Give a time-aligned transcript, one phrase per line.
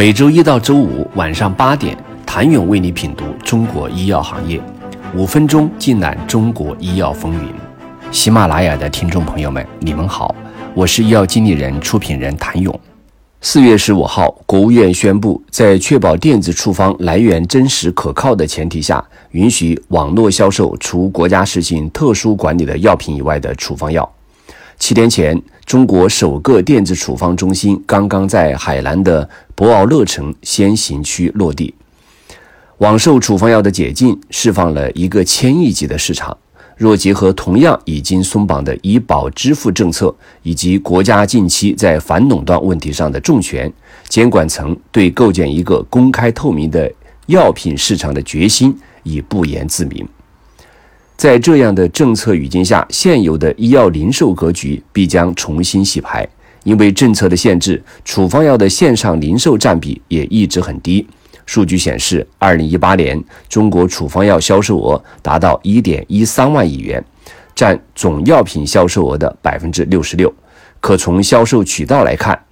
[0.00, 4.58] 每周一到周五晚上八点，谭勇为你品读中国医药行业，
[5.14, 7.52] 五分钟尽览中国医药风云。
[8.10, 10.34] 喜马拉雅的听众朋友们，你们好，
[10.72, 12.80] 我是医药经理人、出品人谭勇。
[13.42, 24.10] 四月十五号，国务院宣布，在确保电子处方来源真实可靠的前提下，允许网络销售除国家实行特殊管理的药品以外的处方药。
[24.78, 25.38] 七天前，
[25.70, 31.72] 中国首个电子处方中心刚刚在海南的博鳌乐城先行区落地。
[32.78, 36.36] 网售处方药的解禁，释放了一个千亿级的市场。
[36.76, 43.72] 若结合同样已经松绑的医保支付政策，以及国家近期在反垄断问题上的重拳，
[44.08, 46.92] 监管层对构建一个公开透明的
[47.26, 50.04] 药品市场的决心已不言自明。
[51.20, 56.26] 在这样的政策语境下，现有的医药零售格局必将重新洗牌。
[56.64, 61.06] 因为政策的限制，处方药的线上零售占比也一直很低。
[61.44, 67.04] 数据显示，二零一八年中国处方药销售额达到一点一三万亿元，
[67.54, 70.32] 占总药品销售额的百分之六十六。
[70.80, 72.42] 可从销售渠道来看，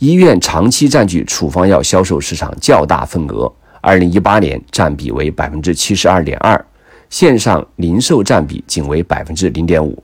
[0.00, 6.66] 医院长期占据处方药销售市场较大份额，二零一八年占比为百分之七十二点二。
[7.12, 10.02] 线上零售占比仅为百分之零点五，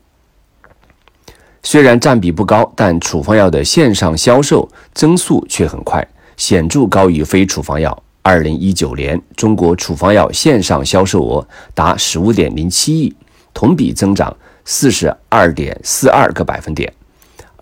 [1.62, 8.02] 虽然占比不高，但处方药的线上销售增速却很快，显著高于非处方药。
[8.20, 13.16] 二零一九年，中国处方药线上销售额达十五点零七亿，
[13.54, 14.36] 同比增长
[14.66, 16.92] 四十二点四二个百分点。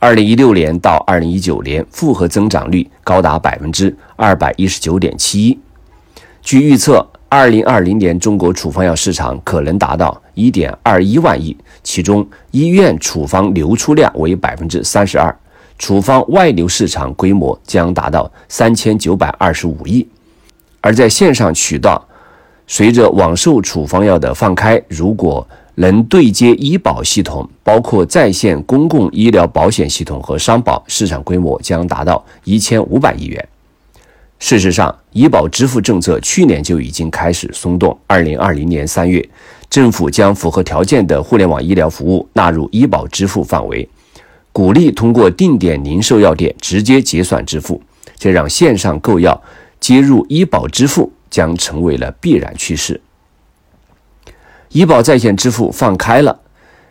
[0.01, 5.61] 二零一六年到二零一九年，复合增长率高达百分之二百一十九点七一。
[6.43, 7.09] 据预测。
[7.29, 15.37] 二零二零年，中国处方药市场可能达到一点二一万亿，其中医院处方流出量为百分之三十二，
[15.77, 20.07] 处方外流市场规模将达到三千九百二十五亿。
[20.81, 22.01] 而在线上渠道，
[22.69, 33.49] 随着网售处方药的放开，如果能对接医保系统，包括在线公共医疗保险系统和商保，市场规模将达到一千五百亿元。
[34.39, 37.99] 事实上，医保支付政策去年就已经开始松动。
[38.07, 39.27] 二零二零年三月，
[39.71, 43.89] 政府将符合条件的互联网医疗服务纳入医保支付范围，
[44.53, 47.83] 鼓励通过定点零售药店直接结算支付，
[48.19, 49.43] 这让线上购药
[49.81, 53.01] 接入医保支付将成为了必然趋势。
[54.69, 56.39] 医保在线支付放开了，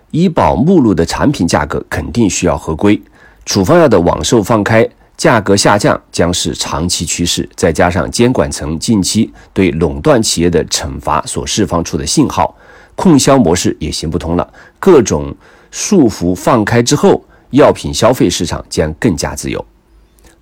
[0.10, 3.00] 医保目录的产品价格肯定需要合规，
[3.46, 4.90] 处方药的网售放开。
[5.18, 12.54] 价格下降将是长期趋势，再加上监管层近期对垄断企业的惩罚所释放出的信号，
[12.96, 14.54] 控销模式也行不通了。
[14.78, 15.34] 各种
[15.72, 19.64] 束缚放开之后，药品消费市场将更加自由。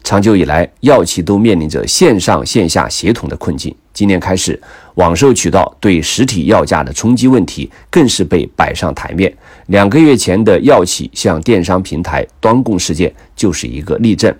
[0.04, 3.74] 长久以来，药企都面临着线上线下协同的困境。
[3.94, 4.60] 今年开始，
[4.96, 9.34] 网售渠道对实体药价的冲击问题更是被摆上台面。
[9.68, 14.36] 两个月前的药企向电商平台端供事件就是一个例证。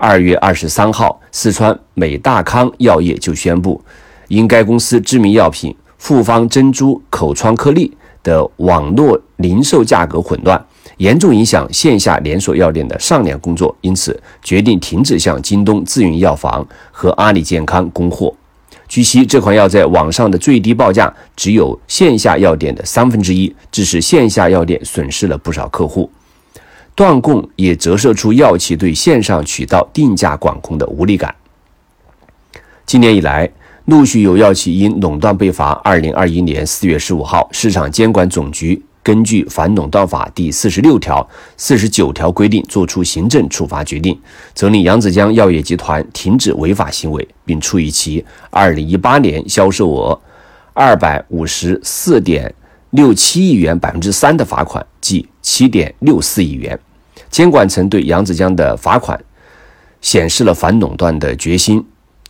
[0.00, 3.82] 二月二十三号，四川美大康药业就宣布，
[4.28, 7.92] 因该公司知名药品复方珍珠口疮颗粒
[8.22, 10.64] 的网络零售价格混乱，
[10.98, 18.32] 严重影响线下连锁药店的上量工作，因此决定停止向京东自营药房和阿里健康供货。
[18.86, 26.08] 据悉，这款药在网上的最低报价只有线下药店的三分之一，致使线下药店损失了不少客户。
[26.98, 31.32] 断供也折射出药企对线上渠道定价管控的无力感。
[32.84, 33.48] 今年以来，
[33.84, 35.70] 陆续有药企因垄断被罚。
[35.84, 41.24] 二零二一年四月十五号，市场监管总局根据《反垄断法》第四十六条、
[41.56, 44.20] 四十九条规定作出行政处罚决定，
[44.52, 50.20] 责令扬子江药业集团停止违法行为，并处以其二零一八年销售额
[50.74, 52.52] 二百五十四点
[52.90, 56.76] 六七亿元百分之三的罚款，即七点六四亿元。
[57.30, 59.18] 监管层对扬子江的罚款
[60.00, 61.84] 显示了反垄断的决心。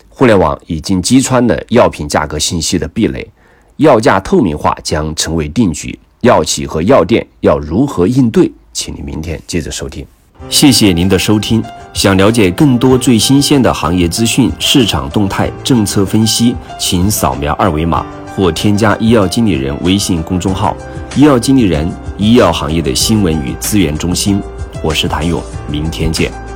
[0.08, 3.30] 互联网已经击穿了药品价格信息的壁垒，
[3.76, 5.98] 药价透明化将成为定局。
[6.22, 8.50] 药企和药店要如何应对？
[8.72, 10.04] 请您明天接着收听。
[10.48, 11.62] 谢谢您的收听。
[11.92, 20.76] 想了解更多最新鲜的行业资讯、市场动态、政策分析，请扫描二维码或添加医药经理人微信公众号
[21.14, 21.88] “医药经理人”——
[22.18, 24.40] 医药行业的新闻与资源中心。
[24.80, 26.47] 我是谭勇，明天见。